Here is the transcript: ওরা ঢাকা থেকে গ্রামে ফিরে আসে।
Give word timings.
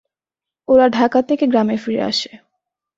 ওরা 0.67 0.85
ঢাকা 0.89 1.19
থেকে 1.21 1.45
গ্রামে 1.47 1.77
ফিরে 1.77 2.01
আসে। 2.03 2.31